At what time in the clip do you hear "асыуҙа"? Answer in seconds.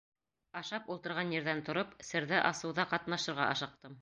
2.53-2.89